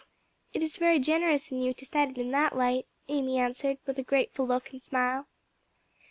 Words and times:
"It 0.51 0.63
is 0.63 0.77
very 0.77 0.97
generous 0.97 1.51
in 1.51 1.61
you 1.61 1.75
to 1.75 1.85
set 1.85 2.09
it 2.09 2.17
in 2.17 2.31
that 2.31 2.57
light," 2.57 2.87
Amy 3.07 3.37
answered, 3.37 3.77
with 3.85 3.99
a 3.99 4.03
grateful 4.03 4.47
look 4.47 4.71
and 4.71 4.81
smile. 4.81 5.27